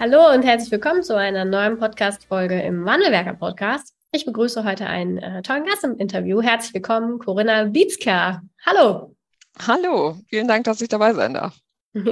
Hallo 0.00 0.32
und 0.32 0.44
herzlich 0.44 0.70
willkommen 0.70 1.02
zu 1.02 1.16
einer 1.16 1.44
neuen 1.44 1.76
Podcast-Folge 1.76 2.62
im 2.62 2.84
Wandelwerker 2.84 3.34
Podcast. 3.34 3.96
Ich 4.12 4.24
begrüße 4.24 4.62
heute 4.62 4.86
einen 4.86 5.18
äh, 5.18 5.42
tollen 5.42 5.64
Gast 5.64 5.82
im 5.82 5.96
Interview. 5.96 6.40
Herzlich 6.40 6.72
willkommen, 6.72 7.18
Corinna 7.18 7.64
Bietzker. 7.64 8.40
Hallo. 8.64 9.16
Hallo, 9.66 10.16
vielen 10.28 10.46
Dank, 10.46 10.62
dass 10.62 10.80
ich 10.80 10.88
dabei 10.88 11.14
sein 11.14 11.34
darf. 11.34 11.58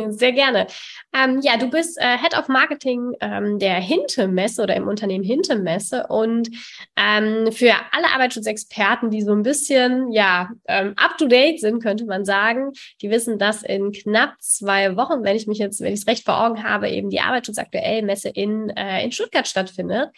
Sehr 0.08 0.32
gerne. 0.32 0.66
Ähm, 1.14 1.40
ja, 1.42 1.56
du 1.56 1.68
bist 1.68 1.98
äh, 1.98 2.16
Head 2.18 2.36
of 2.36 2.48
Marketing 2.48 3.12
ähm, 3.20 3.58
der 3.58 3.74
Hinte-Messe 3.74 4.62
oder 4.62 4.74
im 4.74 4.88
Unternehmen 4.88 5.24
Hinte-Messe 5.24 6.06
und 6.08 6.48
ähm, 6.96 7.52
für 7.52 7.72
alle 7.92 8.08
Arbeitsschutzexperten, 8.14 9.10
die 9.10 9.22
so 9.22 9.32
ein 9.32 9.42
bisschen 9.42 10.12
ja 10.12 10.50
ähm, 10.66 10.94
up 10.96 11.18
to 11.18 11.26
date 11.26 11.60
sind, 11.60 11.82
könnte 11.82 12.06
man 12.06 12.24
sagen, 12.24 12.72
die 13.02 13.10
wissen, 13.10 13.38
dass 13.38 13.62
in 13.62 13.92
knapp 13.92 14.34
zwei 14.40 14.96
Wochen, 14.96 15.22
wenn 15.24 15.36
ich 15.36 15.46
mich 15.46 15.58
jetzt, 15.58 15.80
wenn 15.80 15.92
ich 15.92 16.00
es 16.00 16.06
recht 16.06 16.24
vor 16.24 16.42
Augen 16.42 16.64
habe, 16.64 16.88
eben 16.88 17.10
die 17.10 17.20
Arbeitsschutz 17.20 17.58
aktuell 17.58 18.02
Messe 18.02 18.30
in 18.30 18.70
äh, 18.70 19.04
in 19.04 19.12
Stuttgart 19.12 19.46
stattfindet. 19.46 20.10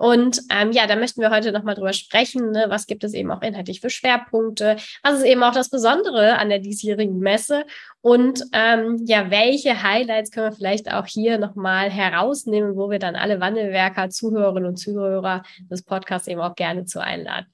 Und 0.00 0.40
ähm, 0.50 0.72
ja, 0.72 0.86
da 0.86 0.96
möchten 0.96 1.20
wir 1.20 1.28
heute 1.28 1.52
nochmal 1.52 1.74
drüber 1.74 1.92
sprechen. 1.92 2.52
Ne? 2.52 2.64
Was 2.68 2.86
gibt 2.86 3.04
es 3.04 3.12
eben 3.12 3.30
auch 3.30 3.42
inhaltlich 3.42 3.82
für 3.82 3.90
Schwerpunkte? 3.90 4.76
Was 5.02 5.18
ist 5.18 5.26
eben 5.26 5.42
auch 5.42 5.52
das 5.52 5.68
Besondere 5.68 6.38
an 6.38 6.48
der 6.48 6.58
diesjährigen 6.58 7.18
Messe? 7.18 7.66
Und 8.02 8.42
ähm, 8.52 8.98
ja, 9.04 9.30
welche 9.30 9.82
Highlights 9.82 10.30
können 10.30 10.50
wir 10.50 10.56
vielleicht 10.56 10.92
auch 10.92 11.06
hier 11.06 11.38
nochmal 11.38 11.90
herausnehmen, 11.90 12.76
wo 12.76 12.90
wir 12.90 12.98
dann 12.98 13.14
alle 13.14 13.40
Wandelwerker, 13.40 14.08
Zuhörerinnen 14.08 14.70
und 14.70 14.76
Zuhörer 14.76 15.42
des 15.70 15.82
Podcasts 15.82 16.26
eben 16.26 16.40
auch 16.40 16.54
gerne 16.54 16.86
zu 16.86 17.02
einladen. 17.02 17.46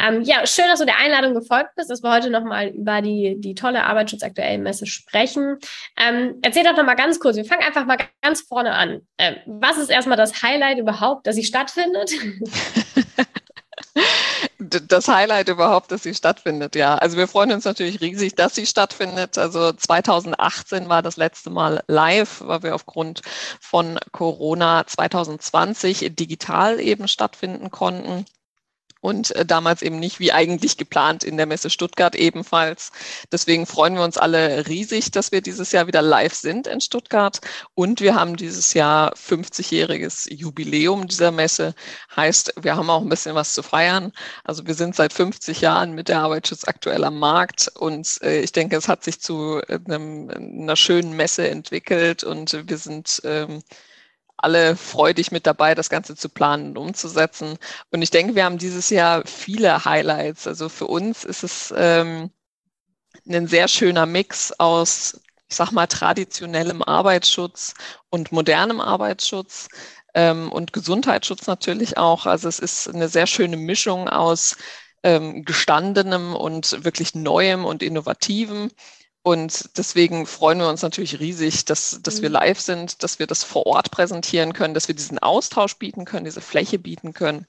Ähm, 0.00 0.22
ja, 0.22 0.46
schön, 0.46 0.66
dass 0.68 0.80
du 0.80 0.86
der 0.86 0.98
Einladung 0.98 1.34
gefolgt 1.34 1.70
bist, 1.76 1.90
dass 1.90 2.02
wir 2.02 2.12
heute 2.12 2.30
nochmal 2.30 2.68
über 2.68 3.02
die, 3.02 3.36
die 3.38 3.54
tolle 3.54 3.84
Arbeitsschutz 3.84 4.22
aktuellen 4.22 4.62
Messe 4.62 4.86
sprechen. 4.86 5.58
Ähm, 5.98 6.38
erzähl 6.42 6.64
doch 6.64 6.76
nochmal 6.76 6.96
ganz 6.96 7.20
kurz, 7.20 7.36
wir 7.36 7.44
fangen 7.44 7.62
einfach 7.62 7.84
mal 7.84 7.98
ganz 8.22 8.40
vorne 8.40 8.72
an. 8.72 9.00
Ähm, 9.18 9.36
was 9.46 9.76
ist 9.76 9.90
erstmal 9.90 10.16
das 10.16 10.42
Highlight 10.42 10.78
überhaupt, 10.78 11.26
dass 11.26 11.36
sie 11.36 11.44
stattfindet? 11.44 12.10
das 14.70 15.08
Highlight 15.08 15.48
überhaupt, 15.48 15.92
dass 15.92 16.02
sie 16.02 16.14
stattfindet, 16.14 16.76
ja. 16.76 16.96
Also 16.96 17.16
wir 17.16 17.28
freuen 17.28 17.52
uns 17.52 17.64
natürlich 17.64 18.00
riesig, 18.00 18.34
dass 18.34 18.54
sie 18.54 18.66
stattfindet. 18.66 19.38
Also 19.38 19.72
2018 19.72 20.88
war 20.88 21.02
das 21.02 21.16
letzte 21.16 21.50
Mal 21.50 21.82
live, 21.86 22.40
weil 22.44 22.62
wir 22.62 22.74
aufgrund 22.74 23.22
von 23.60 23.98
Corona 24.12 24.86
2020 24.86 26.14
digital 26.14 26.80
eben 26.80 27.08
stattfinden 27.08 27.70
konnten 27.70 28.24
und 29.00 29.34
äh, 29.34 29.46
damals 29.46 29.82
eben 29.82 29.98
nicht 29.98 30.20
wie 30.20 30.32
eigentlich 30.32 30.76
geplant 30.76 31.24
in 31.24 31.36
der 31.36 31.46
Messe 31.46 31.70
Stuttgart 31.70 32.14
ebenfalls. 32.14 32.92
Deswegen 33.32 33.66
freuen 33.66 33.94
wir 33.94 34.04
uns 34.04 34.18
alle 34.18 34.66
riesig, 34.68 35.10
dass 35.10 35.32
wir 35.32 35.40
dieses 35.40 35.72
Jahr 35.72 35.86
wieder 35.86 36.02
live 36.02 36.34
sind 36.34 36.66
in 36.66 36.80
Stuttgart 36.80 37.40
und 37.74 38.00
wir 38.00 38.14
haben 38.14 38.36
dieses 38.36 38.74
Jahr 38.74 39.14
50-jähriges 39.14 40.32
Jubiläum 40.32 41.08
dieser 41.08 41.30
Messe. 41.30 41.74
Heißt, 42.14 42.54
wir 42.60 42.76
haben 42.76 42.90
auch 42.90 43.02
ein 43.02 43.08
bisschen 43.08 43.34
was 43.34 43.54
zu 43.54 43.62
feiern. 43.62 44.12
Also 44.44 44.66
wir 44.66 44.74
sind 44.74 44.94
seit 44.94 45.12
50 45.12 45.60
Jahren 45.60 45.92
mit 45.92 46.08
der 46.08 46.20
Arbeitsschutz 46.20 46.64
aktuell 46.66 47.04
am 47.04 47.18
Markt 47.18 47.70
und 47.78 48.18
äh, 48.22 48.40
ich 48.40 48.52
denke, 48.52 48.76
es 48.76 48.88
hat 48.88 49.04
sich 49.04 49.20
zu 49.20 49.60
einem, 49.68 50.30
einer 50.30 50.76
schönen 50.76 51.16
Messe 51.16 51.48
entwickelt 51.48 52.24
und 52.24 52.68
wir 52.68 52.78
sind 52.78 53.20
ähm, 53.24 53.62
alle 54.42 54.76
freudig 54.76 55.32
mit 55.32 55.46
dabei, 55.46 55.74
das 55.74 55.90
Ganze 55.90 56.16
zu 56.16 56.28
planen 56.28 56.70
und 56.70 56.78
umzusetzen. 56.78 57.58
Und 57.90 58.02
ich 58.02 58.10
denke, 58.10 58.34
wir 58.34 58.44
haben 58.44 58.58
dieses 58.58 58.90
Jahr 58.90 59.22
viele 59.26 59.84
Highlights. 59.84 60.46
Also 60.46 60.68
für 60.68 60.86
uns 60.86 61.24
ist 61.24 61.42
es 61.42 61.74
ähm, 61.76 62.30
ein 63.28 63.46
sehr 63.46 63.68
schöner 63.68 64.06
Mix 64.06 64.52
aus, 64.58 65.20
ich 65.48 65.56
sag 65.56 65.72
mal, 65.72 65.86
traditionellem 65.86 66.82
Arbeitsschutz 66.82 67.74
und 68.08 68.32
modernem 68.32 68.80
Arbeitsschutz 68.80 69.68
ähm, 70.14 70.50
und 70.50 70.72
Gesundheitsschutz 70.72 71.46
natürlich 71.46 71.98
auch. 71.98 72.26
Also 72.26 72.48
es 72.48 72.58
ist 72.58 72.88
eine 72.88 73.08
sehr 73.08 73.26
schöne 73.26 73.56
Mischung 73.56 74.08
aus 74.08 74.56
ähm, 75.02 75.44
gestandenem 75.44 76.34
und 76.34 76.84
wirklich 76.84 77.14
neuem 77.14 77.64
und 77.64 77.82
innovativem. 77.82 78.70
Und 79.22 79.76
deswegen 79.76 80.24
freuen 80.24 80.58
wir 80.58 80.68
uns 80.68 80.80
natürlich 80.80 81.20
riesig, 81.20 81.66
dass, 81.66 82.00
dass 82.02 82.22
wir 82.22 82.30
mhm. 82.30 82.34
live 82.34 82.60
sind, 82.60 83.02
dass 83.02 83.18
wir 83.18 83.26
das 83.26 83.44
vor 83.44 83.66
Ort 83.66 83.90
präsentieren 83.90 84.54
können, 84.54 84.72
dass 84.72 84.88
wir 84.88 84.94
diesen 84.94 85.18
Austausch 85.18 85.76
bieten 85.76 86.06
können, 86.06 86.24
diese 86.24 86.40
Fläche 86.40 86.78
bieten 86.78 87.12
können. 87.12 87.46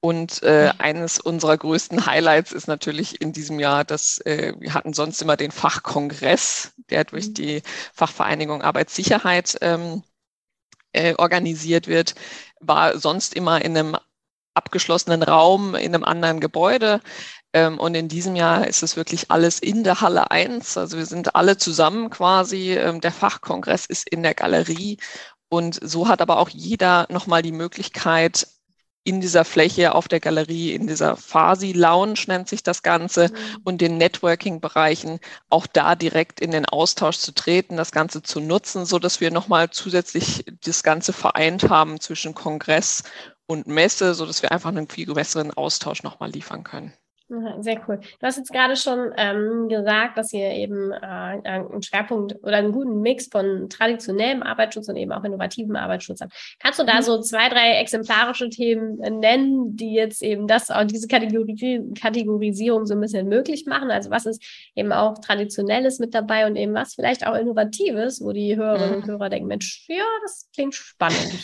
Und 0.00 0.44
äh, 0.44 0.72
eines 0.78 1.18
unserer 1.18 1.56
größten 1.56 2.06
Highlights 2.06 2.52
ist 2.52 2.68
natürlich 2.68 3.20
in 3.20 3.32
diesem 3.32 3.58
Jahr, 3.58 3.84
dass 3.84 4.18
äh, 4.18 4.54
wir 4.58 4.74
hatten 4.74 4.92
sonst 4.92 5.20
immer 5.20 5.36
den 5.36 5.50
Fachkongress, 5.50 6.72
der 6.88 7.02
durch 7.02 7.28
mhm. 7.28 7.34
die 7.34 7.62
Fachvereinigung 7.92 8.62
Arbeitssicherheit 8.62 9.58
ähm, 9.60 10.04
äh, 10.92 11.14
organisiert 11.16 11.88
wird, 11.88 12.14
war 12.60 12.96
sonst 12.96 13.34
immer 13.34 13.64
in 13.64 13.76
einem 13.76 13.96
abgeschlossenen 14.54 15.22
Raum 15.22 15.74
in 15.74 15.94
einem 15.94 16.04
anderen 16.04 16.40
Gebäude. 16.40 17.00
Ähm, 17.52 17.78
und 17.78 17.94
in 17.94 18.08
diesem 18.08 18.36
Jahr 18.36 18.66
ist 18.66 18.82
es 18.82 18.96
wirklich 18.96 19.30
alles 19.30 19.58
in 19.58 19.84
der 19.84 20.00
Halle 20.00 20.30
1. 20.30 20.76
Also 20.76 20.98
wir 20.98 21.06
sind 21.06 21.34
alle 21.34 21.56
zusammen 21.56 22.10
quasi. 22.10 22.72
Ähm, 22.74 23.00
der 23.00 23.12
Fachkongress 23.12 23.86
ist 23.86 24.08
in 24.08 24.22
der 24.22 24.34
Galerie. 24.34 24.98
Und 25.48 25.78
so 25.82 26.08
hat 26.08 26.20
aber 26.20 26.38
auch 26.38 26.50
jeder 26.50 27.06
nochmal 27.10 27.42
die 27.42 27.52
Möglichkeit, 27.52 28.46
in 29.08 29.22
dieser 29.22 29.46
Fläche 29.46 29.94
auf 29.94 30.06
der 30.06 30.20
Galerie, 30.20 30.74
in 30.74 30.86
dieser 30.86 31.16
Fasi 31.16 31.72
Lounge 31.72 32.24
nennt 32.26 32.46
sich 32.46 32.62
das 32.62 32.82
Ganze 32.82 33.28
mhm. 33.28 33.60
und 33.64 33.80
den 33.80 33.96
Networking-Bereichen 33.96 35.18
auch 35.48 35.66
da 35.66 35.94
direkt 35.94 36.40
in 36.40 36.50
den 36.50 36.66
Austausch 36.66 37.16
zu 37.16 37.32
treten, 37.32 37.78
das 37.78 37.90
Ganze 37.90 38.22
zu 38.22 38.38
nutzen, 38.40 38.84
so 38.84 38.98
dass 38.98 39.22
wir 39.22 39.30
nochmal 39.30 39.70
zusätzlich 39.70 40.44
das 40.62 40.82
Ganze 40.82 41.14
vereint 41.14 41.70
haben 41.70 42.00
zwischen 42.00 42.34
Kongress 42.34 43.04
und 43.46 43.66
Messe, 43.66 44.12
so 44.12 44.26
dass 44.26 44.42
wir 44.42 44.52
einfach 44.52 44.68
einen 44.68 44.88
viel 44.88 45.14
besseren 45.14 45.52
Austausch 45.52 46.02
nochmal 46.02 46.30
liefern 46.30 46.62
können. 46.62 46.92
Sehr 47.60 47.78
cool. 47.86 48.00
Du 48.20 48.26
hast 48.26 48.38
jetzt 48.38 48.52
gerade 48.52 48.74
schon 48.74 49.12
ähm, 49.18 49.68
gesagt, 49.68 50.16
dass 50.16 50.32
ihr 50.32 50.50
eben 50.52 50.92
äh, 50.92 50.96
einen 50.96 51.82
Schwerpunkt 51.82 52.36
oder 52.42 52.56
einen 52.56 52.72
guten 52.72 53.02
Mix 53.02 53.28
von 53.30 53.68
traditionellem 53.68 54.42
Arbeitsschutz 54.42 54.88
und 54.88 54.96
eben 54.96 55.12
auch 55.12 55.22
innovativem 55.24 55.76
Arbeitsschutz 55.76 56.22
habt. 56.22 56.32
Kannst 56.58 56.78
du 56.78 56.84
da 56.84 56.96
mhm. 56.96 57.02
so 57.02 57.20
zwei, 57.20 57.50
drei 57.50 57.80
exemplarische 57.80 58.48
Themen 58.48 58.98
äh, 59.02 59.10
nennen, 59.10 59.76
die 59.76 59.92
jetzt 59.92 60.22
eben 60.22 60.46
das 60.46 60.70
auch 60.70 60.84
diese 60.84 61.06
Kategorie, 61.06 61.82
Kategorisierung 62.00 62.86
so 62.86 62.94
ein 62.94 63.00
bisschen 63.00 63.28
möglich 63.28 63.66
machen? 63.66 63.90
Also 63.90 64.10
was 64.10 64.24
ist 64.24 64.42
eben 64.74 64.92
auch 64.92 65.18
Traditionelles 65.18 65.98
mit 65.98 66.14
dabei 66.14 66.46
und 66.46 66.56
eben 66.56 66.72
was 66.72 66.94
vielleicht 66.94 67.26
auch 67.26 67.34
Innovatives, 67.34 68.22
wo 68.22 68.32
die 68.32 68.56
Hörerinnen 68.56 68.94
und 68.96 69.06
mhm. 69.06 69.10
Hörer 69.10 69.28
denken, 69.28 69.48
Mensch, 69.48 69.84
ja, 69.88 70.04
das 70.22 70.48
klingt 70.54 70.74
spannend. 70.74 71.34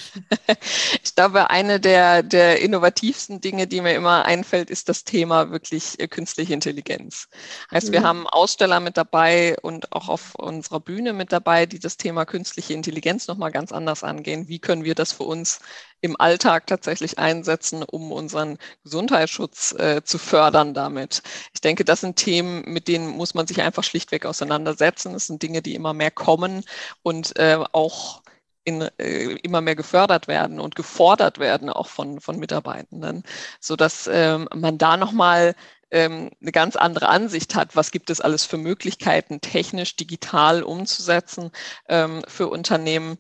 ich 1.03 1.15
glaube, 1.15 1.51
eine 1.51 1.79
der, 1.79 2.23
der 2.23 2.63
innovativsten 2.63 3.43
Dinge, 3.43 3.67
die 3.67 3.83
mir 3.83 3.95
immer 3.95 4.25
einfällt, 4.25 4.71
ist 4.71 4.89
das 4.89 5.05
Thema 5.05 5.51
wirklich 5.51 5.74
wirklich 5.75 6.01
äh, 6.01 6.09
künstliche 6.09 6.55
Intelligenz. 6.55 7.29
Heißt, 7.73 7.89
mhm. 7.89 7.93
wir 7.93 8.03
haben 8.03 8.27
Aussteller 8.27 8.81
mit 8.81 8.97
dabei 8.97 9.57
und 9.63 9.93
auch 9.93 10.09
auf 10.09 10.35
unserer 10.37 10.81
Bühne 10.81 11.13
mit 11.13 11.33
dabei, 11.33 11.67
die 11.67 11.79
das 11.79 11.97
Thema 11.97 12.25
künstliche 12.25 12.75
Intelligenz 12.75 13.27
nochmal 13.27 13.51
ganz 13.51 13.73
anders 13.73 14.05
angehen. 14.05 14.49
Wie 14.49 14.59
können 14.59 14.85
wir 14.85 14.95
das 14.95 15.13
für 15.13 15.25
uns 15.25 15.61
im 16.01 16.21
Alltag 16.21 16.67
tatsächlich 16.67 17.19
einsetzen, 17.19 17.83
um 17.83 18.13
unseren 18.13 18.59
Gesundheitsschutz 18.85 19.73
äh, 19.73 20.03
zu 20.05 20.19
fördern 20.19 20.75
damit? 20.75 21.23
Ich 21.53 21.61
denke, 21.61 21.85
das 21.85 22.01
sind 22.01 22.17
Themen, 22.17 22.63
mit 22.67 22.89
denen 22.89 23.09
muss 23.09 23.35
man 23.35 23.47
sich 23.47 23.61
einfach 23.63 23.85
schlichtweg 23.85 24.27
auseinandersetzen. 24.27 25.13
Das 25.13 25.27
sind 25.27 25.43
Dinge, 25.43 25.63
die 25.63 25.75
immer 25.75 25.95
mehr 25.95 26.11
kommen 26.11 26.65
und 27.03 27.37
äh, 27.37 27.59
auch 27.73 28.23
in, 28.65 28.83
äh, 28.99 29.37
immer 29.43 29.61
mehr 29.61 29.77
gefördert 29.77 30.29
werden 30.29 30.61
und 30.61 30.75
gefordert 30.75 31.39
werden, 31.39 31.71
auch 31.71 31.89
von, 31.89 32.21
von 32.21 32.39
Mitarbeitenden, 32.39 33.23
sodass 33.61 34.09
ähm, 34.11 34.49
man 34.55 34.79
da 34.79 34.97
nochmal 34.97 35.55
ähm, 35.91 36.31
eine 36.41 36.53
ganz 36.53 36.77
andere 36.77 37.09
Ansicht 37.09 37.55
hat, 37.55 37.77
was 37.77 37.91
gibt 37.91 38.11
es 38.11 38.21
alles 38.21 38.45
für 38.45 38.57
Möglichkeiten, 38.57 39.41
technisch, 39.41 39.97
digital 39.97 40.63
umzusetzen 40.63 41.51
ähm, 41.89 42.23
für 42.27 42.49
Unternehmen. 42.49 43.19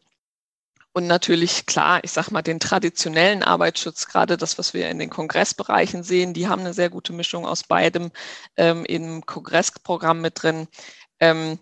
Und 0.92 1.08
natürlich, 1.08 1.66
klar, 1.66 2.00
ich 2.04 2.12
sag 2.12 2.30
mal, 2.30 2.42
den 2.42 2.60
traditionellen 2.60 3.42
Arbeitsschutz, 3.42 4.06
gerade 4.06 4.36
das, 4.36 4.58
was 4.58 4.74
wir 4.74 4.88
in 4.88 5.00
den 5.00 5.10
Kongressbereichen 5.10 6.04
sehen, 6.04 6.34
die 6.34 6.46
haben 6.46 6.60
eine 6.60 6.72
sehr 6.72 6.88
gute 6.88 7.12
Mischung 7.12 7.46
aus 7.46 7.64
beidem 7.64 8.12
ähm, 8.56 8.84
im 8.84 9.26
Kongressprogramm 9.26 10.20
mit 10.20 10.42
drin. 10.42 10.68
Ähm, 11.18 11.58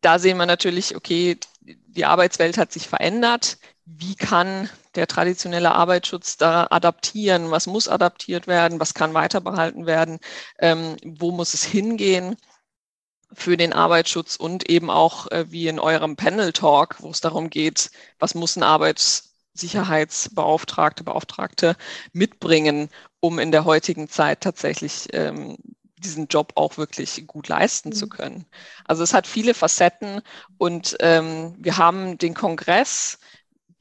da 0.00 0.18
sehen 0.18 0.38
wir 0.38 0.46
natürlich, 0.46 0.96
okay, 0.96 1.38
die 1.86 2.04
Arbeitswelt 2.04 2.58
hat 2.58 2.72
sich 2.72 2.88
verändert. 2.88 3.58
Wie 3.84 4.14
kann 4.14 4.68
der 4.94 5.06
traditionelle 5.06 5.74
Arbeitsschutz 5.74 6.36
da 6.36 6.66
adaptieren? 6.70 7.50
Was 7.50 7.66
muss 7.66 7.88
adaptiert 7.88 8.46
werden? 8.46 8.80
Was 8.80 8.94
kann 8.94 9.14
weiter 9.14 9.40
behalten 9.40 9.86
werden? 9.86 10.18
Ähm, 10.58 10.96
wo 11.04 11.30
muss 11.30 11.54
es 11.54 11.64
hingehen? 11.64 12.36
für 13.32 13.56
den 13.56 13.72
Arbeitsschutz 13.72 14.36
und 14.36 14.68
eben 14.68 14.90
auch 14.90 15.30
äh, 15.30 15.50
wie 15.50 15.68
in 15.68 15.78
eurem 15.78 16.16
Panel 16.16 16.52
Talk, 16.52 16.96
wo 17.00 17.10
es 17.10 17.20
darum 17.20 17.50
geht, 17.50 17.90
was 18.18 18.34
muss 18.34 18.56
ein 18.56 18.62
Arbeitssicherheitsbeauftragte, 18.62 21.04
Beauftragte 21.04 21.76
mitbringen, 22.12 22.88
um 23.20 23.38
in 23.38 23.52
der 23.52 23.66
heutigen 23.66 24.08
Zeit 24.08 24.40
tatsächlich 24.40 25.08
ähm, 25.12 25.58
diesen 26.00 26.28
Job 26.28 26.52
auch 26.56 26.76
wirklich 26.76 27.26
gut 27.26 27.48
leisten 27.48 27.90
mhm. 27.90 27.94
zu 27.94 28.08
können. 28.08 28.46
Also 28.84 29.02
es 29.02 29.14
hat 29.14 29.26
viele 29.26 29.54
Facetten 29.54 30.22
und 30.56 30.96
ähm, 31.00 31.54
wir 31.58 31.76
haben 31.76 32.18
den 32.18 32.34
Kongress, 32.34 33.18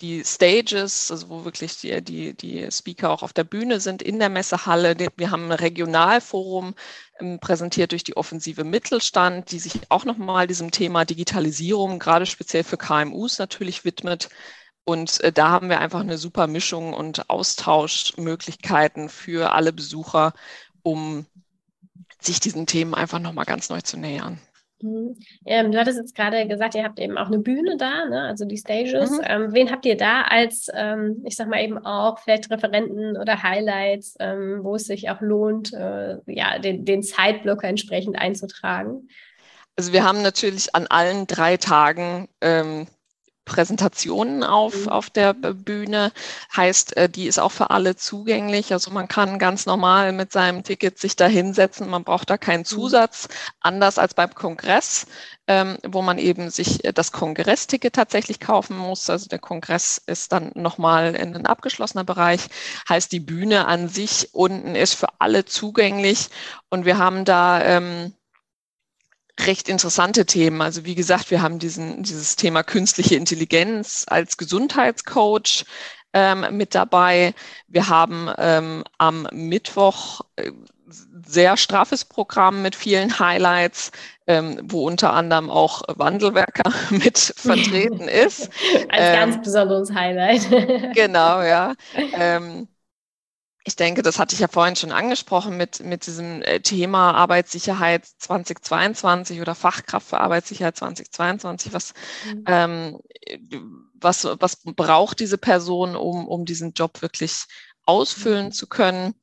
die 0.02 0.24
Stages, 0.24 1.10
also 1.12 1.30
wo 1.30 1.46
wirklich 1.46 1.78
die, 1.80 2.04
die, 2.04 2.36
die 2.36 2.72
Speaker 2.72 3.10
auch 3.10 3.24
auf 3.24 3.34
der 3.34 3.44
Bühne 3.44 3.80
sind, 3.80 4.04
in 4.04 4.20
der 4.20 4.30
Messehalle. 4.30 4.96
Wir 5.16 5.32
haben 5.32 5.46
ein 5.46 5.52
Regionalforum 5.54 6.76
ähm, 7.20 7.40
präsentiert 7.40 7.92
durch 7.92 8.04
die 8.04 8.16
Offensive 8.16 8.64
Mittelstand, 8.64 9.52
die 9.52 9.60
sich 9.60 9.80
auch 9.90 10.06
nochmal 10.06 10.46
diesem 10.46 10.70
Thema 10.72 11.04
Digitalisierung, 11.06 11.98
gerade 11.98 12.28
speziell 12.28 12.64
für 12.64 12.78
KMUs 12.78 13.40
natürlich 13.40 13.86
widmet. 13.86 14.30
Und 14.84 15.20
äh, 15.22 15.32
da 15.32 15.50
haben 15.50 15.70
wir 15.70 15.80
einfach 15.80 16.02
eine 16.02 16.18
super 16.18 16.48
Mischung 16.48 16.94
und 16.94 17.30
Austauschmöglichkeiten 17.30 19.10
für 19.10 19.52
alle 19.52 19.74
Besucher, 19.74 20.34
um 20.84 21.26
sich 22.28 22.40
diesen 22.40 22.68
Themen 22.68 22.94
einfach 22.94 23.20
nochmal 23.20 23.46
ganz 23.46 23.70
neu 23.70 23.82
zu 23.82 23.98
nähern. 23.98 24.40
Mhm. 24.82 25.16
Ähm, 25.46 25.72
du 25.72 25.80
hattest 25.80 25.98
jetzt 25.98 26.16
gerade 26.16 26.48
gesagt, 26.48 26.76
ihr 26.76 26.84
habt 26.84 27.00
eben 27.00 27.18
auch 27.18 27.28
eine 27.28 27.40
Bühne 27.40 27.78
da, 27.78 28.06
ne? 28.06 28.24
also 28.24 28.46
die 28.46 28.58
Stages. 28.58 29.12
Mhm. 29.12 29.22
Ähm, 29.24 29.54
wen 29.54 29.72
habt 29.72 29.86
ihr 29.86 29.98
da 29.98 30.22
als, 30.22 30.68
ähm, 30.74 31.24
ich 31.26 31.36
sag 31.36 31.48
mal 31.48 31.64
eben 31.64 31.84
auch 31.84 32.20
vielleicht 32.20 32.52
Referenten 32.52 33.18
oder 33.18 33.42
Highlights, 33.42 34.16
ähm, 34.20 34.60
wo 34.62 34.76
es 34.76 34.86
sich 34.86 35.10
auch 35.10 35.22
lohnt, 35.22 35.74
äh, 35.74 36.18
ja, 36.28 36.60
den, 36.60 36.86
den 36.86 37.02
Zeitblocker 37.02 37.68
entsprechend 37.68 38.20
einzutragen? 38.20 39.08
Also 39.76 39.94
wir 39.94 40.04
haben 40.04 40.22
natürlich 40.22 40.74
an 40.76 40.88
allen 40.88 41.28
drei 41.28 41.58
Tagen 41.58 42.28
ähm, 42.42 42.88
Präsentationen 43.48 44.44
auf, 44.44 44.76
mhm. 44.76 44.90
auf 44.90 45.10
der 45.10 45.34
Bühne. 45.34 46.12
Heißt, 46.56 46.96
äh, 46.98 47.10
die 47.10 47.26
ist 47.26 47.40
auch 47.40 47.52
für 47.52 47.72
alle 47.72 47.96
zugänglich. 47.96 48.74
Also 48.74 48.92
man 48.92 49.08
kann 49.08 49.40
ganz 49.40 49.66
normal 49.66 50.12
mit 50.12 50.32
seinem 50.32 50.64
Ticket 50.64 51.00
sich 51.00 51.16
da 51.16 51.26
hinsetzen. 51.26 51.90
Man 51.90 52.04
braucht 52.04 52.30
da 52.30 52.38
keinen 52.38 52.60
mhm. 52.60 52.66
Zusatz, 52.66 53.30
anders 53.62 53.98
als 53.98 54.14
beim 54.14 54.36
Kongress, 54.36 55.08
ähm, 55.48 55.78
wo 55.88 56.02
man 56.02 56.20
eben 56.20 56.50
sich 56.52 56.80
das 56.94 57.12
Kongressticket 57.12 57.96
tatsächlich 57.96 58.40
kaufen 58.40 58.78
muss. 58.78 59.10
Also 59.10 59.28
der 59.30 59.40
Kongress 59.40 60.00
ist 60.06 60.34
dann 60.34 60.52
nochmal 60.54 61.16
in 61.16 61.36
ein 61.36 61.46
abgeschlossener 61.46 62.04
Bereich. 62.04 62.42
Heißt, 62.90 63.12
die 63.12 63.22
Bühne 63.22 63.66
an 63.66 63.88
sich 63.88 64.30
unten 64.34 64.76
ist 64.76 64.94
für 64.94 65.08
alle 65.20 65.46
zugänglich. 65.46 66.30
Und 66.70 66.86
wir 66.86 66.98
haben 66.98 67.24
da 67.24 67.62
ähm, 67.62 68.14
recht 69.46 69.70
interessante 69.70 70.26
Themen. 70.26 70.62
Also 70.62 70.86
wie 70.86 70.96
gesagt, 70.96 71.32
wir 71.32 71.42
haben 71.42 71.60
diesen, 71.60 72.04
dieses 72.04 72.36
Thema 72.36 72.64
künstliche 72.64 73.16
Intelligenz 73.16 74.06
als 74.08 74.38
Gesundheitscoach 74.38 75.66
ähm, 76.14 76.46
mit 76.52 76.74
dabei. 76.76 77.34
Wir 77.68 77.90
haben 77.90 78.30
ähm, 78.38 78.84
am 78.98 79.28
Mittwoch 79.32 80.22
äh, 80.36 80.52
sehr 81.26 81.58
straffes 81.58 82.06
Programm 82.06 82.62
mit 82.62 82.76
vielen 82.76 83.20
Highlights, 83.20 83.92
ähm, 84.26 84.60
wo 84.64 84.88
unter 84.88 85.14
anderem 85.14 85.50
auch 85.50 85.82
Wandelwerker 85.88 86.72
mit 86.90 87.18
vertreten 87.18 88.08
ist. 88.08 88.50
Als 88.90 89.02
ähm, 89.02 89.14
ganz 89.14 89.42
besonderes 89.44 89.94
Highlight. 89.94 90.50
genau, 90.96 91.42
ja. 91.42 91.74
Ich 93.68 93.76
denke, 93.76 94.02
das 94.02 94.18
hatte 94.18 94.34
ich 94.34 94.40
ja 94.40 94.48
vorhin 94.48 94.78
schon 94.78 94.94
angesprochen 94.94 95.58
mit, 95.58 95.82
mit 95.82 96.08
diesem 96.08 96.42
äh, 96.42 96.62
Thema 96.62 97.12
Arbeitssicherheit 97.12 98.06
2022 98.06 99.42
oder 99.42 99.56
Fachkraft 99.56 100.08
für 100.08 100.22
Arbeitssicherheit 100.22 100.78
2022. 100.78 101.74
Was, 101.74 101.94
mhm. 102.26 102.44
ähm, 102.48 103.00
was, 103.96 104.24
was 104.24 104.62
braucht 104.64 105.20
diese 105.20 105.38
Person, 105.38 105.98
um, 105.98 106.30
um 106.30 106.46
diesen 106.46 106.72
Job 106.72 107.02
wirklich 107.02 107.44
ausfüllen 107.84 108.46
mhm. 108.46 108.52
zu 108.54 108.68
können? 108.68 109.16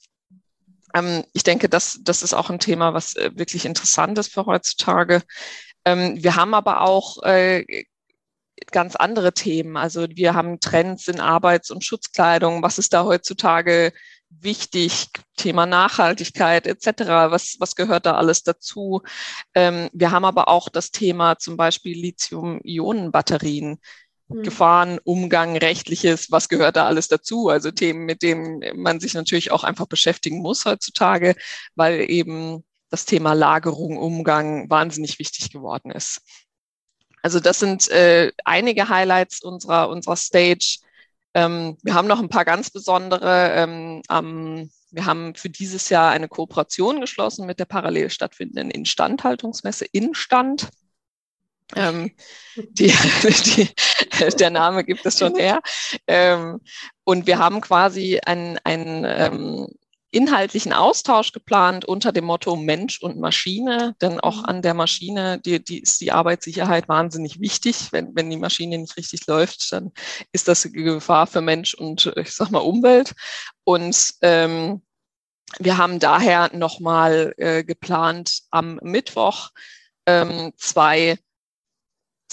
Ähm, 0.92 1.24
ich 1.32 1.44
denke, 1.44 1.70
das, 1.70 2.00
das 2.02 2.22
ist 2.22 2.34
auch 2.34 2.50
ein 2.50 2.58
Thema, 2.58 2.92
was 2.92 3.16
äh, 3.16 3.30
wirklich 3.34 3.64
interessant 3.64 4.18
ist 4.18 4.30
für 4.30 4.44
heutzutage. 4.44 5.22
Ähm, 5.86 6.22
wir 6.22 6.36
haben 6.36 6.52
aber 6.52 6.82
auch 6.82 7.22
äh, 7.22 7.86
ganz 8.72 8.94
andere 8.94 9.32
Themen. 9.32 9.78
Also 9.78 10.06
wir 10.10 10.34
haben 10.34 10.60
Trends 10.60 11.08
in 11.08 11.20
Arbeits- 11.20 11.70
und 11.70 11.82
Schutzkleidung. 11.82 12.62
Was 12.62 12.76
ist 12.78 12.92
da 12.92 13.04
heutzutage 13.04 13.94
wichtig, 14.40 15.08
Thema 15.36 15.66
Nachhaltigkeit 15.66 16.66
etc. 16.66 17.30
Was, 17.30 17.56
was 17.58 17.74
gehört 17.74 18.06
da 18.06 18.14
alles 18.14 18.42
dazu? 18.42 19.02
Ähm, 19.54 19.88
wir 19.92 20.10
haben 20.10 20.24
aber 20.24 20.48
auch 20.48 20.68
das 20.68 20.90
Thema 20.90 21.38
zum 21.38 21.56
Beispiel 21.56 21.98
Lithium-Ionen-Batterien. 21.98 23.80
Mhm. 24.28 24.42
Gefahren, 24.42 24.98
Umgang, 25.04 25.56
rechtliches, 25.56 26.30
was 26.30 26.48
gehört 26.48 26.76
da 26.76 26.86
alles 26.86 27.08
dazu? 27.08 27.48
Also 27.48 27.70
Themen, 27.70 28.06
mit 28.06 28.22
denen 28.22 28.62
man 28.74 28.98
sich 28.98 29.14
natürlich 29.14 29.50
auch 29.50 29.64
einfach 29.64 29.86
beschäftigen 29.86 30.38
muss 30.40 30.64
heutzutage, 30.64 31.36
weil 31.74 32.10
eben 32.10 32.64
das 32.88 33.04
Thema 33.04 33.34
Lagerung, 33.34 33.98
Umgang 33.98 34.70
wahnsinnig 34.70 35.18
wichtig 35.18 35.50
geworden 35.50 35.90
ist. 35.90 36.22
Also 37.22 37.40
das 37.40 37.58
sind 37.58 37.88
äh, 37.88 38.32
einige 38.44 38.88
Highlights 38.88 39.42
unserer, 39.42 39.88
unserer 39.88 40.16
Stage. 40.16 40.78
Ähm, 41.34 41.76
wir 41.82 41.94
haben 41.94 42.08
noch 42.08 42.20
ein 42.20 42.28
paar 42.28 42.44
ganz 42.44 42.70
besondere. 42.70 43.52
Ähm, 43.54 44.02
ähm, 44.10 44.70
wir 44.90 45.06
haben 45.06 45.34
für 45.34 45.50
dieses 45.50 45.88
Jahr 45.88 46.10
eine 46.10 46.28
Kooperation 46.28 47.00
geschlossen 47.00 47.46
mit 47.46 47.58
der 47.58 47.64
parallel 47.64 48.10
stattfindenden 48.10 48.70
Instandhaltungsmesse 48.70 49.84
Instand. 49.86 50.68
Ähm, 51.74 52.12
die, 52.56 52.92
die, 53.24 53.68
der 54.38 54.50
Name 54.50 54.84
gibt 54.84 55.04
es 55.04 55.18
schon 55.18 55.34
her. 55.34 55.60
Ähm, 56.06 56.60
und 57.02 57.26
wir 57.26 57.38
haben 57.38 57.60
quasi 57.60 58.20
ein, 58.24 58.58
ein 58.62 59.04
ähm, 59.04 59.68
inhaltlichen 60.14 60.72
Austausch 60.72 61.32
geplant 61.32 61.84
unter 61.84 62.12
dem 62.12 62.24
Motto 62.24 62.56
Mensch 62.56 63.02
und 63.02 63.18
Maschine, 63.18 63.96
denn 64.00 64.20
auch 64.20 64.38
mhm. 64.38 64.44
an 64.44 64.62
der 64.62 64.74
Maschine, 64.74 65.40
die, 65.40 65.62
die 65.62 65.80
ist 65.80 66.00
die 66.00 66.12
Arbeitssicherheit 66.12 66.88
wahnsinnig 66.88 67.40
wichtig. 67.40 67.88
Wenn, 67.90 68.14
wenn 68.14 68.30
die 68.30 68.36
Maschine 68.36 68.78
nicht 68.78 68.96
richtig 68.96 69.26
läuft, 69.26 69.72
dann 69.72 69.92
ist 70.32 70.48
das 70.48 70.64
eine 70.64 70.72
Gefahr 70.72 71.26
für 71.26 71.40
Mensch 71.40 71.74
und 71.74 72.12
ich 72.16 72.32
sag 72.32 72.50
mal 72.50 72.58
Umwelt. 72.58 73.14
Und 73.64 74.14
ähm, 74.22 74.82
wir 75.58 75.78
haben 75.78 75.98
daher 75.98 76.50
nochmal 76.54 77.34
äh, 77.36 77.64
geplant, 77.64 78.42
am 78.50 78.78
Mittwoch 78.82 79.50
ähm, 80.06 80.52
zwei 80.56 81.18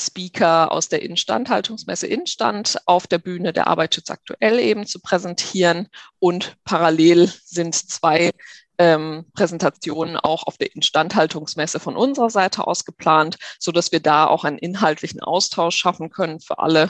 Speaker 0.05 0.71
aus 0.71 0.89
der 0.89 1.01
Instandhaltungsmesse 1.01 2.07
Instand 2.07 2.77
auf 2.85 3.07
der 3.07 3.19
Bühne 3.19 3.53
der 3.53 3.67
Arbeitsschutz 3.67 4.09
aktuell 4.09 4.59
eben 4.59 4.85
zu 4.85 4.99
präsentieren. 4.99 5.87
Und 6.19 6.57
parallel 6.63 7.31
sind 7.45 7.75
zwei 7.75 8.31
ähm, 8.77 9.25
Präsentationen 9.33 10.17
auch 10.17 10.43
auf 10.43 10.57
der 10.57 10.75
Instandhaltungsmesse 10.75 11.79
von 11.79 11.95
unserer 11.95 12.29
Seite 12.29 12.65
aus 12.65 12.83
geplant, 12.83 13.37
so 13.59 13.71
dass 13.71 13.91
wir 13.91 13.99
da 13.99 14.25
auch 14.25 14.43
einen 14.43 14.57
inhaltlichen 14.57 15.21
Austausch 15.21 15.77
schaffen 15.77 16.09
können 16.09 16.39
für 16.39 16.59
alle, 16.59 16.89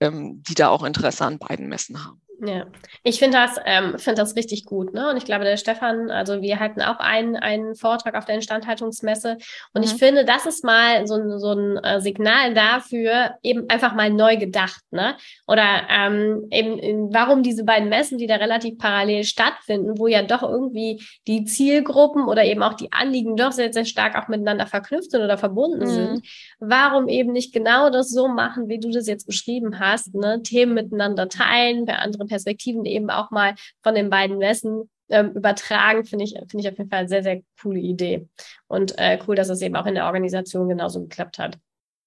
ähm, 0.00 0.42
die 0.46 0.54
da 0.54 0.68
auch 0.68 0.84
Interesse 0.84 1.24
an 1.24 1.38
beiden 1.38 1.68
Messen 1.68 2.04
haben. 2.04 2.20
Ja, 2.42 2.66
ich 3.02 3.18
finde 3.18 3.36
das, 3.36 3.56
ähm, 3.66 3.98
finde 3.98 4.22
das 4.22 4.34
richtig 4.34 4.64
gut. 4.64 4.94
Ne? 4.94 5.10
Und 5.10 5.18
ich 5.18 5.26
glaube, 5.26 5.44
der 5.44 5.58
Stefan, 5.58 6.10
also 6.10 6.40
wir 6.40 6.58
halten 6.58 6.80
auch 6.80 6.98
einen, 6.98 7.36
einen 7.36 7.74
Vortrag 7.74 8.14
auf 8.14 8.24
der 8.24 8.36
Instandhaltungsmesse. 8.36 9.36
Und 9.74 9.82
mhm. 9.82 9.84
ich 9.84 9.94
finde, 9.94 10.24
das 10.24 10.46
ist 10.46 10.64
mal 10.64 11.06
so, 11.06 11.16
ein 11.16 11.38
so 11.38 11.52
ein 11.52 11.76
äh, 11.84 12.00
Signal 12.00 12.54
dafür, 12.54 13.32
eben 13.42 13.68
einfach 13.68 13.94
mal 13.94 14.10
neu 14.10 14.38
gedacht. 14.38 14.80
Ne? 14.90 15.16
Oder 15.46 15.82
ähm, 15.90 16.46
eben, 16.50 17.12
warum 17.12 17.42
diese 17.42 17.64
beiden 17.64 17.90
Messen, 17.90 18.16
die 18.16 18.26
da 18.26 18.36
relativ 18.36 18.78
parallel 18.78 19.24
stattfinden, 19.24 19.98
wo 19.98 20.06
ja 20.06 20.22
doch 20.22 20.42
irgendwie 20.42 21.02
die 21.26 21.44
Zielgruppen 21.44 22.24
oder 22.24 22.44
eben 22.44 22.62
auch 22.62 22.74
die 22.74 22.90
Anliegen 22.90 23.36
doch 23.36 23.52
sehr, 23.52 23.72
sehr 23.72 23.84
stark 23.84 24.16
auch 24.16 24.28
miteinander 24.28 24.66
verknüpft 24.66 25.10
sind 25.10 25.22
oder 25.22 25.36
verbunden 25.36 25.84
mhm. 25.84 25.90
sind. 25.90 26.26
Warum 26.58 27.08
eben 27.08 27.32
nicht 27.32 27.52
genau 27.52 27.90
das 27.90 28.08
so 28.08 28.28
machen, 28.28 28.68
wie 28.68 28.80
du 28.80 28.90
das 28.90 29.06
jetzt 29.06 29.26
beschrieben 29.26 29.78
hast? 29.78 30.14
Ne? 30.14 30.42
Themen 30.42 30.72
miteinander 30.72 31.28
teilen, 31.28 31.84
bei 31.84 31.96
anderen 31.96 32.29
Perspektiven 32.30 32.84
eben 32.84 33.10
auch 33.10 33.30
mal 33.30 33.54
von 33.82 33.94
den 33.94 34.08
beiden 34.08 34.38
Messen 34.38 34.88
ähm, 35.10 35.32
übertragen, 35.32 36.04
finde 36.04 36.24
ich, 36.24 36.32
finde 36.32 36.60
ich 36.60 36.68
auf 36.68 36.78
jeden 36.78 36.88
Fall 36.88 37.00
eine 37.00 37.08
sehr, 37.08 37.22
sehr 37.22 37.42
coole 37.60 37.80
Idee. 37.80 38.28
Und 38.68 38.96
äh, 38.98 39.18
cool, 39.26 39.34
dass 39.34 39.48
es 39.48 39.60
eben 39.60 39.76
auch 39.76 39.86
in 39.86 39.94
der 39.94 40.06
Organisation 40.06 40.68
genauso 40.68 41.00
geklappt 41.00 41.38
hat. 41.38 41.58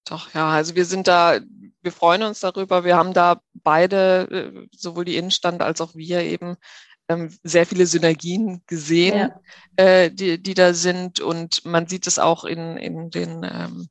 Doch, 0.06 0.34
ja, 0.34 0.50
also 0.50 0.76
wir 0.76 0.86
sind 0.86 1.08
da, 1.08 1.40
wir 1.82 1.92
freuen 1.92 2.24
uns 2.24 2.40
darüber. 2.40 2.84
Wir 2.84 2.96
haben 2.96 3.14
da 3.14 3.42
beide, 3.54 4.28
äh, 4.32 4.68
sowohl 4.76 5.06
die 5.06 5.18
Innenstand 5.18 5.62
als 5.62 5.82
auch 5.82 5.96
wir 5.96 6.22
eben 6.22 6.56
ähm, 7.10 7.30
sehr 7.44 7.66
viele 7.66 7.86
Synergien 7.86 8.64
gesehen, 8.68 9.32
ja. 9.78 9.84
äh, 9.84 10.12
die, 10.12 10.42
die 10.42 10.54
da 10.54 10.74
sind. 10.74 11.20
Und 11.20 11.66
man 11.66 11.88
sieht 11.88 12.08
es 12.08 12.20
auch 12.20 12.46
in, 12.46 12.78
in 12.78 13.10
den 13.10 13.44
ähm, 13.44 13.88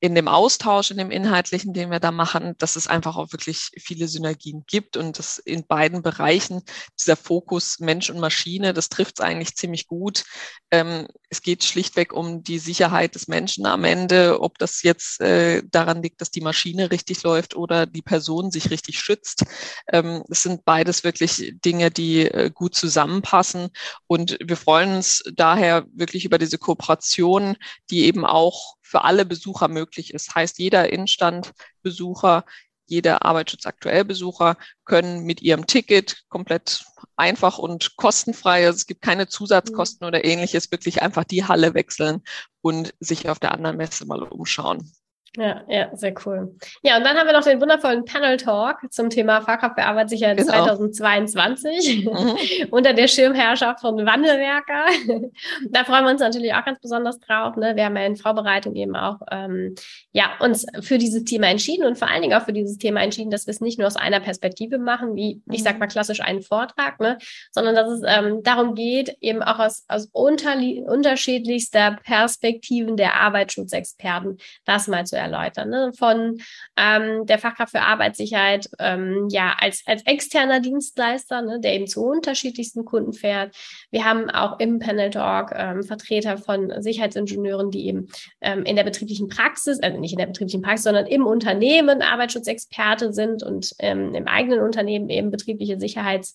in 0.00 0.14
dem 0.14 0.28
Austausch, 0.28 0.90
in 0.90 0.98
dem 0.98 1.10
Inhaltlichen, 1.10 1.72
den 1.72 1.90
wir 1.90 1.98
da 1.98 2.12
machen, 2.12 2.54
dass 2.58 2.76
es 2.76 2.86
einfach 2.86 3.16
auch 3.16 3.32
wirklich 3.32 3.70
viele 3.78 4.06
Synergien 4.06 4.64
gibt 4.66 4.96
und 4.96 5.18
dass 5.18 5.38
in 5.38 5.66
beiden 5.66 6.02
Bereichen 6.02 6.62
dieser 6.98 7.16
Fokus 7.16 7.80
Mensch 7.80 8.08
und 8.08 8.20
Maschine, 8.20 8.72
das 8.72 8.88
trifft 8.88 9.18
es 9.18 9.24
eigentlich 9.24 9.56
ziemlich 9.56 9.88
gut. 9.88 10.24
Ähm, 10.70 11.08
es 11.30 11.42
geht 11.42 11.64
schlichtweg 11.64 12.12
um 12.12 12.44
die 12.44 12.60
Sicherheit 12.60 13.16
des 13.16 13.26
Menschen 13.26 13.66
am 13.66 13.84
Ende, 13.84 14.40
ob 14.40 14.58
das 14.58 14.82
jetzt 14.82 15.20
äh, 15.20 15.62
daran 15.68 16.02
liegt, 16.02 16.20
dass 16.20 16.30
die 16.30 16.40
Maschine 16.40 16.92
richtig 16.92 17.24
läuft 17.24 17.56
oder 17.56 17.86
die 17.86 18.02
Person 18.02 18.52
sich 18.52 18.70
richtig 18.70 19.00
schützt. 19.00 19.44
Ähm, 19.92 20.22
es 20.30 20.42
sind 20.42 20.64
beides 20.64 21.02
wirklich 21.02 21.54
Dinge, 21.64 21.90
die 21.90 22.22
äh, 22.22 22.50
gut 22.54 22.76
zusammenpassen 22.76 23.70
und 24.06 24.38
wir 24.40 24.56
freuen 24.56 24.96
uns 24.96 25.24
daher 25.34 25.86
wirklich 25.92 26.24
über 26.24 26.38
diese 26.38 26.58
Kooperation, 26.58 27.56
die 27.90 28.04
eben 28.04 28.24
auch 28.24 28.76
für 28.88 29.04
alle 29.04 29.26
Besucher 29.26 29.68
möglich 29.68 30.14
ist. 30.14 30.34
Heißt, 30.34 30.58
jeder 30.58 30.90
Instand-Besucher, 30.90 32.44
jeder 32.86 33.24
Arbeitsschutz-Aktuell-Besucher 33.24 34.56
können 34.86 35.24
mit 35.24 35.42
ihrem 35.42 35.66
Ticket 35.66 36.24
komplett 36.28 36.86
einfach 37.14 37.58
und 37.58 37.96
kostenfrei, 37.96 38.64
also 38.64 38.76
es 38.76 38.86
gibt 38.86 39.02
keine 39.02 39.28
Zusatzkosten 39.28 40.06
mhm. 40.06 40.08
oder 40.08 40.24
ähnliches, 40.24 40.70
wirklich 40.72 41.02
einfach 41.02 41.24
die 41.24 41.44
Halle 41.44 41.74
wechseln 41.74 42.22
und 42.62 42.94
sich 42.98 43.28
auf 43.28 43.38
der 43.38 43.52
anderen 43.52 43.76
Messe 43.76 44.06
mal 44.06 44.22
umschauen. 44.22 44.90
Ja, 45.36 45.62
ja, 45.68 45.94
sehr 45.94 46.14
cool. 46.24 46.56
Ja, 46.82 46.96
und 46.96 47.04
dann 47.04 47.16
haben 47.16 47.26
wir 47.26 47.34
noch 47.34 47.44
den 47.44 47.60
wundervollen 47.60 48.04
Panel 48.04 48.38
Talk 48.38 48.78
zum 48.90 49.10
Thema 49.10 49.42
Fahrkraft 49.42 49.78
für 49.78 49.84
Arbeitssicherheit 49.84 50.38
genau. 50.38 50.64
2022 50.64 52.06
mhm. 52.06 52.36
unter 52.70 52.94
der 52.94 53.08
Schirmherrschaft 53.08 53.80
von 53.80 54.06
Wandelwerker. 54.06 54.86
da 55.70 55.84
freuen 55.84 56.04
wir 56.04 56.12
uns 56.12 56.20
natürlich 56.20 56.54
auch 56.54 56.64
ganz 56.64 56.80
besonders 56.80 57.20
drauf. 57.20 57.56
Ne? 57.56 57.76
Wir 57.76 57.84
haben 57.84 57.96
ja 57.96 58.06
in 58.06 58.16
Vorbereitung 58.16 58.74
eben 58.74 58.96
auch 58.96 59.18
ähm, 59.30 59.74
ja, 60.12 60.30
uns 60.40 60.66
für 60.80 60.96
dieses 60.96 61.24
Thema 61.24 61.48
entschieden 61.48 61.86
und 61.86 61.98
vor 61.98 62.08
allen 62.08 62.22
Dingen 62.22 62.36
auch 62.36 62.44
für 62.44 62.54
dieses 62.54 62.78
Thema 62.78 63.02
entschieden, 63.02 63.30
dass 63.30 63.46
wir 63.46 63.52
es 63.52 63.60
nicht 63.60 63.78
nur 63.78 63.86
aus 63.86 63.96
einer 63.96 64.20
Perspektive 64.20 64.78
machen, 64.78 65.14
wie 65.14 65.42
ich 65.52 65.62
sag 65.62 65.74
mhm. 65.74 65.80
mal 65.80 65.86
klassisch 65.88 66.20
einen 66.20 66.42
Vortrag, 66.42 67.00
ne? 67.00 67.18
sondern 67.52 67.74
dass 67.74 67.90
es 67.90 68.02
ähm, 68.06 68.42
darum 68.42 68.74
geht, 68.74 69.16
eben 69.20 69.42
auch 69.42 69.58
aus, 69.58 69.84
aus 69.88 70.08
unterschiedlichster 70.12 71.98
Perspektiven 72.02 72.96
der 72.96 73.20
Arbeitsschutzexperten 73.20 74.38
das 74.64 74.88
mal 74.88 75.06
zu 75.06 75.17
erläutern. 75.18 75.70
Ne? 75.70 75.92
Von 75.96 76.38
ähm, 76.76 77.26
der 77.26 77.38
Fachkraft 77.38 77.72
für 77.72 77.82
Arbeitssicherheit 77.82 78.68
ähm, 78.78 79.28
ja 79.30 79.56
als, 79.58 79.82
als 79.86 80.04
externer 80.06 80.60
Dienstleister, 80.60 81.42
ne, 81.42 81.60
der 81.60 81.74
eben 81.74 81.86
zu 81.86 82.04
unterschiedlichsten 82.04 82.84
Kunden 82.84 83.12
fährt. 83.12 83.54
Wir 83.90 84.04
haben 84.04 84.30
auch 84.30 84.58
im 84.60 84.78
Panel 84.78 85.10
Talk 85.10 85.52
ähm, 85.54 85.82
Vertreter 85.82 86.38
von 86.38 86.72
Sicherheitsingenieuren, 86.82 87.70
die 87.70 87.86
eben 87.86 88.08
ähm, 88.40 88.64
in 88.64 88.76
der 88.76 88.84
betrieblichen 88.84 89.28
Praxis, 89.28 89.80
also 89.80 89.98
nicht 89.98 90.12
in 90.12 90.18
der 90.18 90.26
betrieblichen 90.26 90.62
Praxis, 90.62 90.84
sondern 90.84 91.06
im 91.06 91.26
Unternehmen 91.26 92.02
Arbeitsschutzexperte 92.02 93.12
sind 93.12 93.42
und 93.42 93.74
ähm, 93.78 94.14
im 94.14 94.26
eigenen 94.26 94.60
Unternehmen 94.60 95.08
eben 95.08 95.30
betriebliche 95.30 95.78
Sicherheits- 95.78 96.34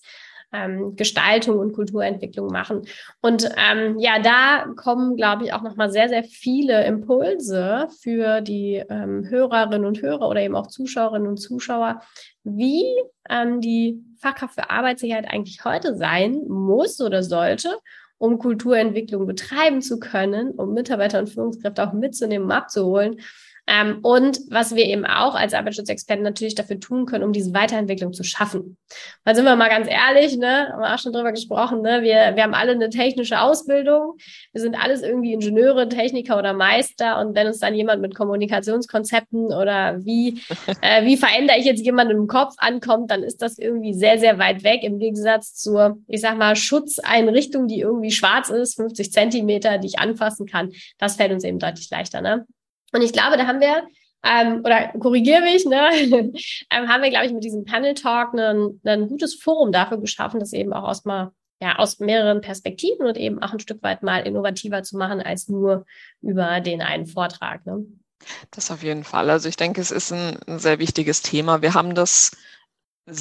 ähm, 0.52 0.96
Gestaltung 0.96 1.58
und 1.58 1.72
Kulturentwicklung 1.72 2.48
machen. 2.48 2.82
Und 3.20 3.50
ähm, 3.56 3.98
ja, 3.98 4.18
da 4.20 4.66
kommen, 4.76 5.16
glaube 5.16 5.44
ich, 5.44 5.52
auch 5.52 5.62
nochmal 5.62 5.90
sehr, 5.90 6.08
sehr 6.08 6.24
viele 6.24 6.84
Impulse 6.84 7.88
für 8.00 8.40
die 8.40 8.82
ähm, 8.88 9.28
Hörerinnen 9.28 9.84
und 9.84 10.00
Hörer 10.00 10.28
oder 10.28 10.40
eben 10.40 10.56
auch 10.56 10.68
Zuschauerinnen 10.68 11.28
und 11.28 11.38
Zuschauer, 11.38 12.00
wie 12.44 12.84
ähm, 13.28 13.60
die 13.60 14.02
Fachkraft 14.18 14.54
für 14.54 14.70
Arbeitssicherheit 14.70 15.26
eigentlich 15.28 15.64
heute 15.64 15.96
sein 15.96 16.42
muss 16.48 17.00
oder 17.00 17.22
sollte, 17.22 17.78
um 18.18 18.38
Kulturentwicklung 18.38 19.26
betreiben 19.26 19.82
zu 19.82 19.98
können, 19.98 20.52
um 20.52 20.72
Mitarbeiter 20.72 21.18
und 21.18 21.28
Führungskräfte 21.28 21.86
auch 21.86 21.92
mitzunehmen, 21.92 22.50
abzuholen. 22.50 23.20
Ähm, 23.66 24.00
und 24.02 24.40
was 24.50 24.74
wir 24.74 24.84
eben 24.84 25.06
auch 25.06 25.34
als 25.34 25.54
Arbeitsschutzexperten 25.54 26.22
natürlich 26.22 26.54
dafür 26.54 26.78
tun 26.78 27.06
können, 27.06 27.24
um 27.24 27.32
diese 27.32 27.54
Weiterentwicklung 27.54 28.12
zu 28.12 28.22
schaffen. 28.22 28.76
Weil 29.24 29.34
sind 29.34 29.46
wir 29.46 29.56
mal 29.56 29.70
ganz 29.70 29.88
ehrlich, 29.88 30.36
ne, 30.36 30.68
haben 30.70 30.80
wir 30.80 30.94
auch 30.94 30.98
schon 30.98 31.12
drüber 31.14 31.32
gesprochen, 31.32 31.80
ne, 31.80 32.02
wir, 32.02 32.36
wir 32.36 32.42
haben 32.42 32.52
alle 32.52 32.72
eine 32.72 32.90
technische 32.90 33.40
Ausbildung, 33.40 34.16
wir 34.52 34.60
sind 34.60 34.74
alles 34.74 35.02
irgendwie 35.02 35.32
Ingenieure, 35.32 35.88
Techniker 35.88 36.38
oder 36.38 36.52
Meister 36.52 37.20
und 37.20 37.34
wenn 37.34 37.46
uns 37.46 37.58
dann 37.58 37.74
jemand 37.74 38.02
mit 38.02 38.14
Kommunikationskonzepten 38.14 39.46
oder 39.46 40.04
wie, 40.04 40.42
äh, 40.82 41.04
wie 41.06 41.16
verändere 41.16 41.58
ich 41.58 41.64
jetzt 41.64 41.84
jemanden 41.84 42.18
im 42.18 42.26
Kopf 42.26 42.54
ankommt, 42.58 43.10
dann 43.10 43.22
ist 43.22 43.40
das 43.40 43.58
irgendwie 43.58 43.94
sehr, 43.94 44.18
sehr 44.18 44.38
weit 44.38 44.62
weg 44.62 44.82
im 44.82 44.98
Gegensatz 44.98 45.54
zur, 45.54 45.96
ich 46.06 46.20
sag 46.20 46.36
mal, 46.36 46.54
Schutzeinrichtung, 46.54 47.66
die 47.66 47.80
irgendwie 47.80 48.10
schwarz 48.10 48.50
ist, 48.50 48.76
50 48.76 49.10
Zentimeter, 49.10 49.78
die 49.78 49.86
ich 49.86 49.98
anfassen 49.98 50.46
kann. 50.46 50.72
Das 50.98 51.16
fällt 51.16 51.32
uns 51.32 51.44
eben 51.44 51.58
deutlich 51.58 51.88
leichter, 51.90 52.20
ne? 52.20 52.46
Und 52.94 53.02
ich 53.02 53.12
glaube, 53.12 53.36
da 53.36 53.46
haben 53.46 53.60
wir, 53.60 53.86
ähm, 54.24 54.60
oder 54.64 54.92
korrigiere 54.98 55.42
mich, 55.42 55.66
ne, 55.66 55.90
ähm, 56.70 56.88
haben 56.88 57.02
wir, 57.02 57.10
glaube 57.10 57.26
ich, 57.26 57.32
mit 57.32 57.44
diesem 57.44 57.64
Panel 57.64 57.94
Talk 57.94 58.32
ein, 58.34 58.80
ein 58.84 59.08
gutes 59.08 59.34
Forum 59.34 59.72
dafür 59.72 59.98
geschaffen, 59.98 60.40
das 60.40 60.52
eben 60.52 60.72
auch 60.72 60.84
aus 60.84 61.04
mal 61.04 61.32
ja, 61.60 61.76
aus 61.76 61.98
mehreren 61.98 62.40
Perspektiven 62.40 63.06
und 63.06 63.16
eben 63.16 63.42
auch 63.42 63.52
ein 63.52 63.60
Stück 63.60 63.82
weit 63.82 64.02
mal 64.02 64.26
innovativer 64.26 64.82
zu 64.82 64.96
machen 64.96 65.22
als 65.22 65.48
nur 65.48 65.86
über 66.20 66.60
den 66.60 66.82
einen 66.82 67.06
Vortrag. 67.06 67.64
Ne? 67.64 67.86
Das 68.50 68.70
auf 68.70 68.82
jeden 68.82 69.04
Fall. 69.04 69.30
Also 69.30 69.48
ich 69.48 69.56
denke, 69.56 69.80
es 69.80 69.90
ist 69.90 70.12
ein, 70.12 70.38
ein 70.46 70.58
sehr 70.58 70.78
wichtiges 70.78 71.22
Thema. 71.22 71.62
Wir 71.62 71.74
haben 71.74 71.94
das 71.94 72.32